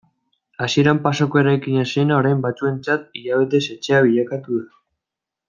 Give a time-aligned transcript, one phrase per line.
[0.67, 4.69] Hasieran pasoko eraikina zena orain batzuentzat hilabetez etxea bilakatu da.